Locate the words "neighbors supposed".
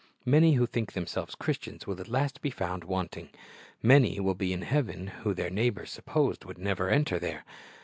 5.51-6.43